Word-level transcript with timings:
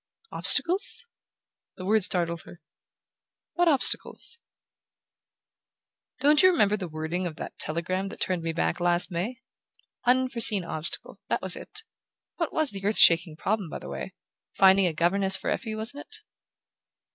"Obstacles?" 0.31 1.05
The 1.77 1.85
word 1.85 2.03
startled 2.03 2.41
her. 2.45 2.59
"What 3.53 3.67
obstacles?" 3.67 4.39
"Don't 6.21 6.41
you 6.41 6.49
remember 6.49 6.75
the 6.75 6.87
wording 6.87 7.27
of 7.27 7.35
the 7.35 7.51
telegram 7.59 8.07
that 8.09 8.19
turned 8.19 8.41
me 8.41 8.51
back 8.51 8.79
last 8.79 9.11
May? 9.11 9.35
'Unforeseen 10.05 10.63
obstacle': 10.65 11.19
that 11.29 11.43
was 11.43 11.55
it. 11.55 11.83
What 12.37 12.51
was 12.51 12.71
the 12.71 12.83
earth 12.83 12.97
shaking 12.97 13.35
problem, 13.35 13.69
by 13.69 13.77
the 13.77 13.89
way? 13.89 14.15
Finding 14.57 14.87
a 14.87 14.93
governess 14.93 15.37
for 15.37 15.51
Effie, 15.51 15.75
wasn't 15.75 16.07
it?" 16.07 16.15